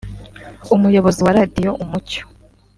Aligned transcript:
Umuyobozi 0.75 1.19
wa 1.25 1.35
Radiyo 1.37 1.71
Umucyo 1.83 2.23